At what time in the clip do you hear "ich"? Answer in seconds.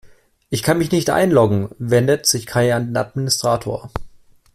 0.49-0.63